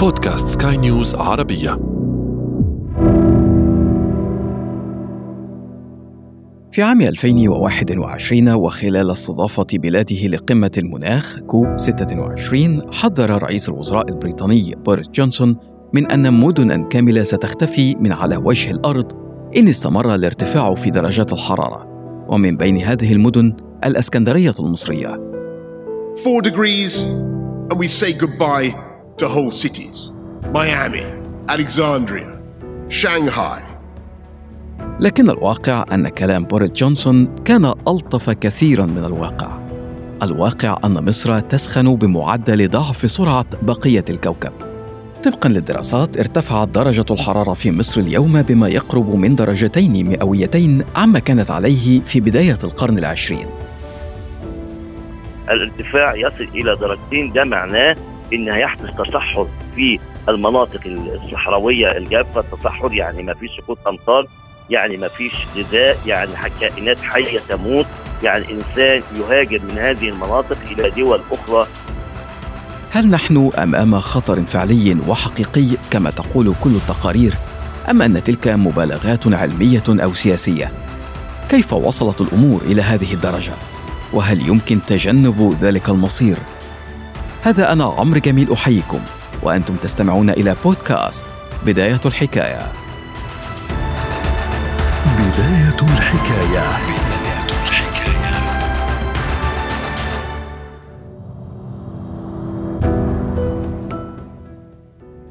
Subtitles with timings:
[0.00, 1.70] بودكاست سكاي نيوز عربية.
[6.72, 15.08] في عام 2021 وخلال استضافة بلاده لقمة المناخ كوب 26 حذر رئيس الوزراء البريطاني بوريس
[15.08, 15.56] جونسون
[15.94, 19.12] من أن مدنا كاملة ستختفي من على وجه الأرض
[19.56, 21.86] إن استمر الارتفاع في درجات الحرارة.
[22.28, 25.08] ومن بين هذه المدن الأسكندرية المصرية.
[26.26, 27.02] 4 degrees
[27.72, 28.89] and we say goodbye.
[29.20, 29.98] To whole cities.
[30.54, 31.04] Miami,
[31.54, 32.30] Alexandria,
[32.88, 33.62] Shanghai.
[35.00, 39.58] لكن الواقع أن كلام بوريس جونسون كان ألطف كثيرا من الواقع.
[40.22, 44.52] الواقع أن مصر تسخن بمعدل ضعف سرعة بقية الكوكب.
[45.24, 51.50] طبقا للدراسات ارتفعت درجة الحرارة في مصر اليوم بما يقرب من درجتين مئويتين عما كانت
[51.50, 53.46] عليه في بداية القرن العشرين.
[55.50, 57.96] الارتفاع يصل إلى درجتين ده معناه
[58.32, 59.98] ان هيحدث تصحر في
[60.28, 62.40] المناطق الصحراوية الجافة.
[62.40, 64.26] التصحر يعني ما فيش سقوط أمطار
[64.70, 67.86] يعني ما فيش غذاء يعني كائنات حية تموت.
[68.22, 71.66] يعني إنسان يهاجر من هذه المناطق إلى دول أخرى.
[72.92, 77.34] هل نحن امام خطر فعلي وحقيقي كما تقول كل التقارير
[77.90, 80.72] أم أن تلك مبالغات علمية أو سياسية؟
[81.48, 83.52] كيف وصلت الأمور إلى هذه الدرجة؟
[84.12, 86.36] وهل يمكن تجنب ذلك المصير؟
[87.42, 89.00] هذا أنا عمرو جميل أحييكم
[89.42, 91.24] وأنتم تستمعون إلى بودكاست
[91.66, 92.72] بداية الحكاية
[95.18, 97.00] بداية الحكاية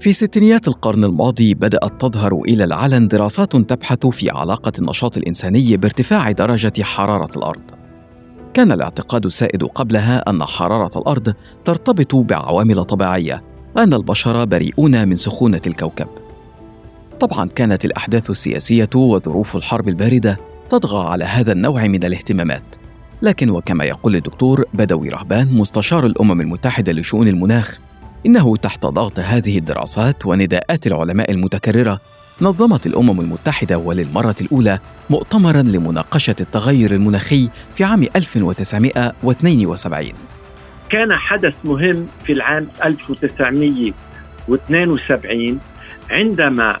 [0.00, 6.30] في ستينيات القرن الماضي بدأت تظهر إلى العلن دراسات تبحث في علاقة النشاط الإنساني بارتفاع
[6.30, 7.85] درجة حرارة الأرض.
[8.56, 13.42] كان الاعتقاد السائد قبلها أن حرارة الأرض ترتبط بعوامل طبيعية
[13.76, 16.06] وأن البشر بريئون من سخونة الكوكب.
[17.20, 22.62] طبعا كانت الأحداث السياسية وظروف الحرب الباردة تطغى على هذا النوع من الاهتمامات.
[23.22, 27.78] لكن وكما يقول الدكتور بدوي رهبان مستشار الأمم المتحدة لشؤون المناخ
[28.26, 32.00] إنه تحت ضغط هذه الدراسات ونداءات العلماء المتكررة
[32.40, 34.78] نظمت الأمم المتحدة وللمرة الأولى
[35.10, 40.12] مؤتمرا لمناقشة التغير المناخي في عام 1972
[40.90, 45.60] كان حدث مهم في العام 1972
[46.10, 46.78] عندما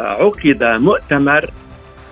[0.00, 1.50] عقد مؤتمر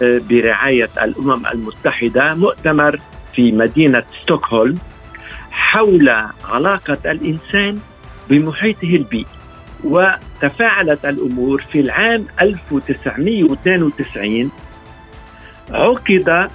[0.00, 3.00] برعاية الأمم المتحدة مؤتمر
[3.34, 4.78] في مدينة ستوكهولم
[5.50, 6.08] حول
[6.44, 7.78] علاقة الإنسان
[8.30, 9.26] بمحيطه البيئي
[10.42, 14.50] وتفاعلت الأمور في العام 1992
[15.70, 16.48] عقد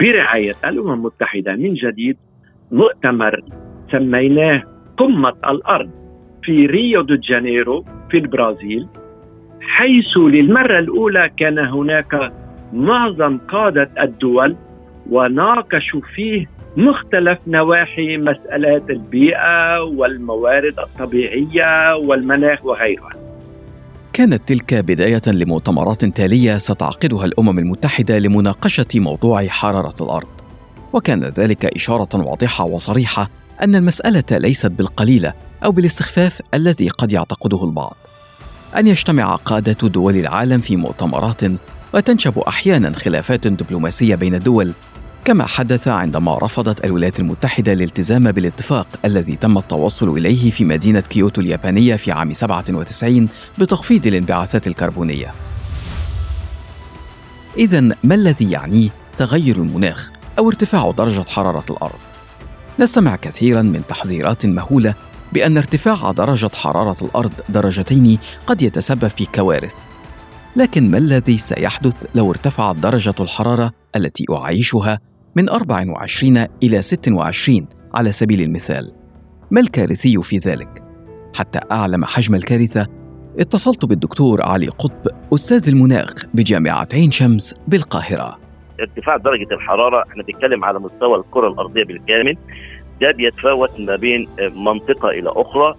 [0.00, 2.16] برعاية الأمم المتحدة من جديد
[2.72, 3.40] مؤتمر
[3.92, 4.62] سميناه
[4.96, 5.90] قمة الأرض
[6.42, 8.88] في ريو دو جانيرو في البرازيل
[9.60, 12.32] حيث للمرة الأولى كان هناك
[12.72, 14.56] معظم قادة الدول
[15.10, 16.46] وناقشوا فيه
[16.78, 23.10] مختلف نواحي مسألات البيئة والموارد الطبيعية والمناخ وغيرها.
[24.12, 30.28] كانت تلك بداية لمؤتمرات تالية ستعقدها الأمم المتحدة لمناقشة موضوع حرارة الأرض.
[30.92, 33.30] وكان ذلك إشارة واضحة وصريحة
[33.62, 35.32] أن المسألة ليست بالقليلة
[35.64, 37.96] أو بالاستخفاف الذي قد يعتقده البعض.
[38.76, 41.42] أن يجتمع قادة دول العالم في مؤتمرات
[41.94, 44.72] وتنشب أحيانا خلافات دبلوماسية بين الدول
[45.28, 51.40] كما حدث عندما رفضت الولايات المتحدة الالتزام بالاتفاق الذي تم التوصل إليه في مدينة كيوتو
[51.40, 53.28] اليابانية في عام 97
[53.58, 55.32] بتخفيض الانبعاثات الكربونية.
[57.56, 61.98] إذا ما الذي يعنيه تغير المناخ أو ارتفاع درجة حرارة الأرض؟
[62.80, 64.94] نستمع كثيرا من تحذيرات مهولة
[65.32, 69.74] بأن ارتفاع درجة حرارة الأرض درجتين قد يتسبب في كوارث.
[70.56, 75.00] لكن ما الذي سيحدث لو ارتفعت درجة الحرارة التي أعيشها
[75.38, 78.92] من 24 إلى 26 على سبيل المثال؟
[79.50, 80.82] ما الكارثي في ذلك؟
[81.34, 82.86] حتى أعلم حجم الكارثة
[83.40, 88.38] اتصلت بالدكتور علي قطب أستاذ المناخ بجامعة عين شمس بالقاهرة
[88.80, 92.36] ارتفاع درجة الحرارة إحنا بنتكلم على مستوى الكرة الأرضية بالكامل
[93.00, 95.74] ده بيتفاوت ما بين منطقة إلى أخرى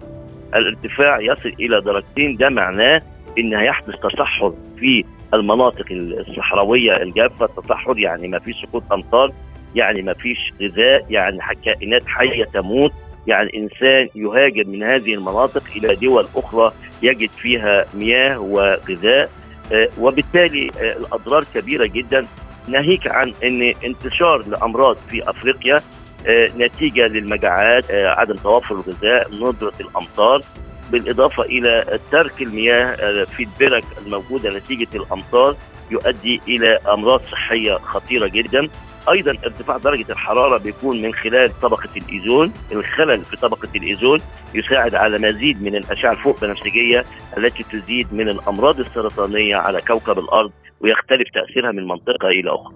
[0.54, 3.02] الارتفاع يصل إلى درجتين ده معناه
[3.38, 9.32] إن هيحدث تصحر في المناطق الصحراوية الجافة التصحر يعني ما فيش سقوط أمطار
[9.74, 12.92] يعني ما فيش غذاء يعني كائنات حية تموت
[13.26, 16.72] يعني إنسان يهاجر من هذه المناطق إلى دول أخرى
[17.02, 19.30] يجد فيها مياه وغذاء.
[19.72, 22.26] آه، وبالتالي آه، الأضرار كبيرة جدا.
[22.68, 25.80] ناهيك عن إن انتشار لامراض في أفريقيا
[26.26, 30.42] آه، نتيجة للمجاعات عدم توفر الغذاء ندرة الأمطار
[30.90, 32.94] بالإضافة إلى ترك المياه
[33.24, 35.56] في البرك الموجودة نتيجة الأمطار
[35.90, 38.68] يؤدي إلى أمراض صحية خطيرة جدا.
[39.08, 44.20] أيضا ارتفاع درجة الحرارة بيكون من خلال طبقة الأوزون الخلل في طبقة الأوزون
[44.54, 47.04] يساعد على مزيد من الأشعة الفوق بنفسجية
[47.38, 50.50] التي تزيد من الأمراض السرطانية على كوكب الأرض
[50.80, 52.74] ويختلف تأثيرها من منطقة إلى أخرى.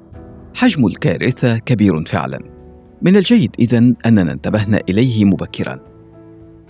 [0.56, 2.40] حجم الكارثة كبير فعلا.
[3.02, 5.80] من الجيد اذا أننا انتبهنا إليه مبكرا.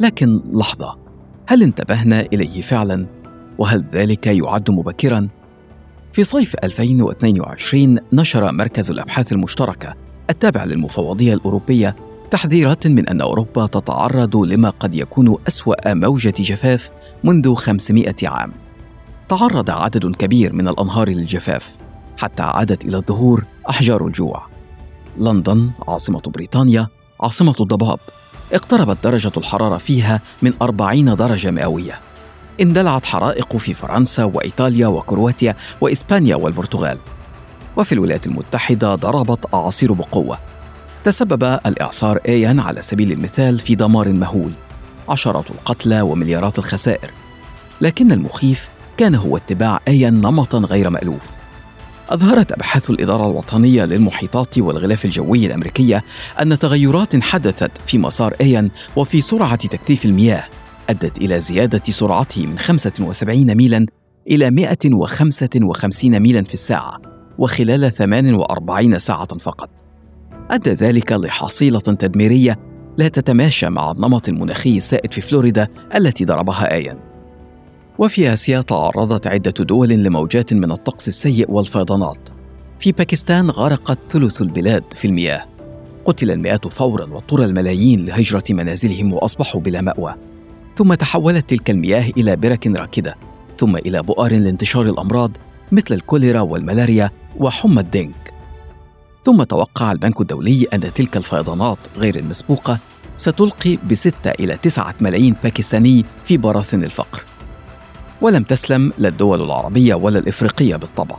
[0.01, 0.99] لكن لحظة
[1.49, 3.07] هل انتبهنا إليه فعلا؟
[3.59, 5.29] وهل ذلك يعد مبكرا؟
[6.15, 9.95] في صيف 2022 نشر مركز الأبحاث المشتركة
[10.31, 11.97] التابع للمفوضية الأوروبية
[12.31, 16.91] تحذيرات من أن أوروبا تتعرض لما قد يكون أسوأ موجة جفاف
[17.25, 18.53] منذ 500 عام.
[19.29, 21.77] تعرض عدد كبير من الأنهار للجفاف
[22.17, 24.47] حتى عادت إلى الظهور أحجار الجوع.
[25.19, 26.89] لندن عاصمة بريطانيا
[27.21, 27.99] عاصمة الضباب
[28.53, 32.14] اقتربت درجة الحرارة فيها من 40 درجة مئوية.
[32.61, 36.99] اندلعت حرائق في فرنسا وإيطاليا وكرواتيا وإسبانيا والبرتغال.
[37.77, 40.39] وفي الولايات المتحدة ضربت أعاصير بقوة.
[41.05, 44.53] تسبب الإعصار ايان على سبيل المثال في دمار مهول
[45.09, 47.11] عشرات القتلى ومليارات الخسائر.
[47.81, 51.31] لكن المخيف كان هو اتباع ايان نمطا غير مألوف.
[52.09, 56.05] أظهرت أبحاث الإدارة الوطنية للمحيطات والغلاف الجوي الأمريكية
[56.41, 60.45] أن تغيرات حدثت في مسار ايان وفي سرعة تكثيف المياه.
[60.91, 63.87] أدت إلى زيادة سرعته من 75 ميلا
[64.31, 67.01] إلى 155 ميلا في الساعة
[67.39, 69.71] وخلال 48 ساعة فقط.
[70.51, 72.59] أدى ذلك لحصيلة تدميرية
[72.97, 76.99] لا تتماشى مع النمط المناخي السائد في فلوريدا التي ضربها آيان.
[77.99, 82.29] وفي آسيا تعرضت عدة دول لموجات من الطقس السيء والفيضانات.
[82.79, 85.47] في باكستان غرقت ثلث البلاد في المياه.
[86.05, 90.15] قتل المئات فورا واضطر الملايين لهجرة منازلهم وأصبحوا بلا مأوى.
[90.77, 93.17] ثم تحولت تلك المياه إلى برك راكدة
[93.57, 95.31] ثم إلى بؤر لانتشار الأمراض
[95.73, 98.35] مثل الكوليرا والملاريا وحمى الدنك
[99.23, 102.79] ثم توقع البنك الدولي أن تلك الفيضانات غير المسبوقة
[103.17, 107.23] ستلقي بستة إلى تسعة ملايين باكستاني في براثن الفقر.
[108.21, 111.17] ولم تسلم لا الدول العربية ولا الإفريقية بالطبع.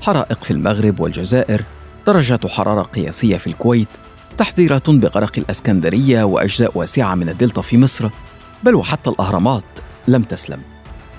[0.00, 1.62] حرائق في المغرب والجزائر
[2.06, 3.88] درجة حرارة قياسية في الكويت
[4.38, 8.10] تحذيرات بغرق الأسكندرية وأجزاء واسعة من الدلتا في مصر
[8.64, 9.64] بل وحتى الأهرامات
[10.08, 10.60] لم تسلم.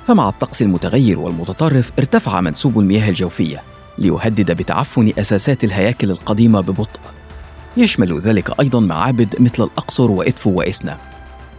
[0.08, 3.62] فمع الطقس المتغير والمتطرف ارتفع منسوب المياه الجوفية
[3.98, 7.00] ليهدد بتعفن أساسات الهياكل القديمة ببطء.
[7.78, 10.98] يشمل ذلك أيضا معابد مثل الأقصر وإدفو وإسنا.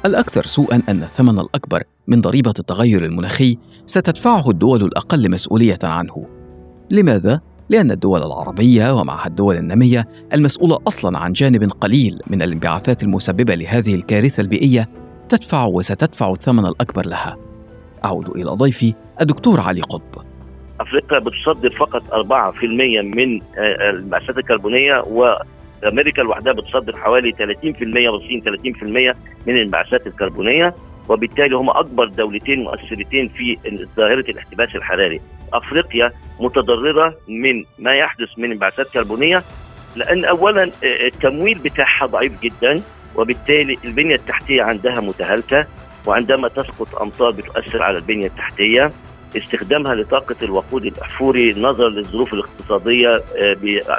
[0.06, 6.26] الأكثر سوءا أن الثمن الأكبر من ضريبة التغير المناخي ستدفعه الدول الأقل مسؤولية عنه.
[6.90, 7.40] لماذا؟
[7.70, 13.94] لأن الدول العربية ومعها الدول النامية المسؤولة أصلا عن جانب قليل من الانبعاثات المسببة لهذه
[13.94, 14.88] الكارثة البيئية
[15.28, 17.36] تدفع وستدفع الثمن الأكبر لها.
[18.04, 20.24] أعود إلى ضيفي الدكتور علي قطب.
[20.80, 29.16] أفريقيا بتصدر فقط 4% من آه، الانبعاثات الكربونية وأمريكا لوحدها بتصدر حوالي 30% والصين 30%
[29.46, 30.74] من الانبعاثات الكربونية
[31.08, 33.58] وبالتالي هم أكبر دولتين مؤثرتين في
[33.96, 35.20] ظاهرة الاحتباس الحراري.
[35.52, 39.42] أفريقيا متضررة من ما يحدث من انبعاثات كربونية
[39.96, 42.82] لأن اولا آه، التمويل بتاعها ضعيف جدا.
[43.14, 45.66] وبالتالي البنية التحتية عندها متهالكة
[46.06, 48.92] وعندما تسقط أمطار بتؤثر على البنية التحتية.
[49.36, 53.56] استخدامها لطاقة الوقود الاحفوري نظرا للظروف الاقتصادية آه،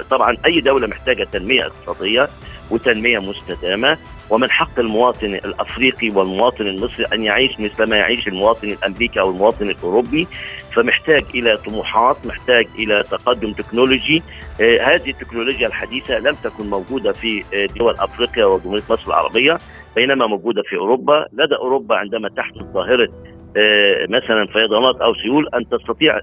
[0.10, 2.30] طبعا أي دولة محتاجة تنمية اقتصادية.
[2.72, 3.98] وتنمية مستدامة
[4.30, 9.70] ومن حق المواطن الأفريقي والمواطن المصري أن يعيش مثل ما يعيش المواطن الأمريكي أو المواطن
[9.70, 10.28] الأوروبي.
[10.74, 14.24] فمحتاج إلى طموحات محتاج إلى تقدم تكنولوجي.
[14.62, 19.58] آه هذه التكنولوجيا الحديثة لم تكن موجودة في آه دول أفريقيا وجمهورية مصر العربية
[19.96, 21.26] بينما موجودة في أوروبا.
[21.34, 23.10] لدى أوروبا عندما تحدث ظاهرة
[23.58, 26.20] آه مثلا فيضانات أو سيول أن تستطيع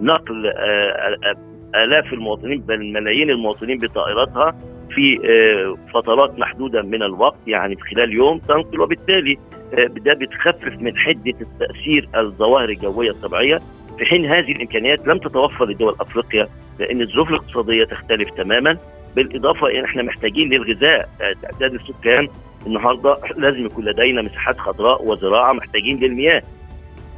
[0.00, 0.52] نقل
[1.74, 4.54] آلاف المواطنين بل ملايين المواطنين بطائراتها.
[4.94, 9.38] في آه، فترات محدودة من الوقت يعني في خلال يوم تنقل وبالتالي
[9.74, 13.60] آه، ده بتخفف من حدة التأثير الظواهر الجوية الطبيعية.
[13.98, 18.78] في حين هذه الإمكانيات لم تتوفر لدول أفريقيا لأن الظروف الاقتصادية تختلف تماما.
[19.16, 21.08] بالإضافة إن إحنا محتاجين للغذاء.
[21.20, 22.28] آه، تعداد السكان
[22.66, 26.42] النهارده لازم يكون لدينا مساحات خضراء وزراعة محتاجين للمياه.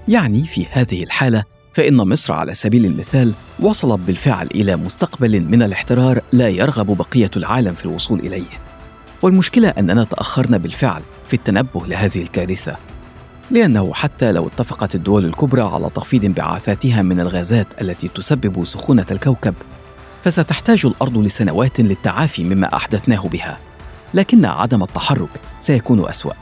[0.08, 6.20] يعني في هذه الحالة فإن مصر على سبيل المثال وصلت بالفعل إلى مستقبل من الاحترار
[6.32, 8.64] لا يرغب بقية العالم في الوصول إليه.
[9.22, 12.76] والمشكلة أننا تأخرنا بالفعل في التنبه لهذه الكارثة.
[13.50, 19.54] لأنه حتى لو اتفقت الدول الكبرى على تخفيض انبعاثاتها من الغازات التي تسبب سخونة الكوكب،
[20.24, 23.58] فستحتاج الأرض لسنوات للتعافي مما أحدثناه بها.
[24.14, 26.32] لكن عدم التحرك سيكون أسوأ.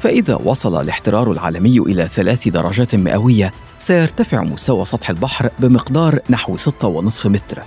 [0.00, 7.26] فإذا وصل الاحترار العالمي إلى ثلاث درجات مئوية سيرتفع مستوى سطح البحر بمقدار نحو 6.5
[7.26, 7.62] متر.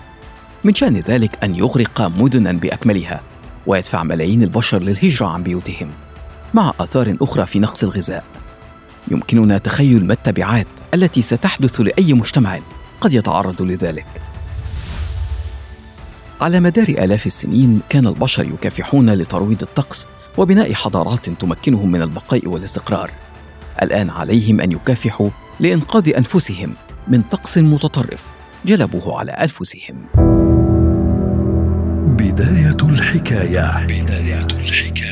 [0.63, 3.21] من شأن ذلك أن يغرق مدنا بأكملها
[3.67, 5.91] ويدفع ملايين البشر للهجرة عن بيوتهم
[6.53, 8.23] مع آثار أخرى في نقص الغذاء.
[9.11, 12.59] يمكننا تخيل ما التبعات التي ستحدث لأي مجتمع
[13.01, 14.05] قد يتعرض لذلك.
[16.41, 20.07] على مدار آلاف السنين كان البشر يكافحون لترويض الطقس
[20.37, 23.11] وبناء حضارات تمكنهم من البقاء والاستقرار.
[23.81, 26.73] الآن عليهم أن يكافحوا لإنقاذ أنفسهم
[27.07, 28.31] من طقس متطرف
[28.65, 30.05] جلبوه على أنفسهم.
[32.17, 33.83] بداية الحكاية.
[33.83, 35.10] بداية الحكاية.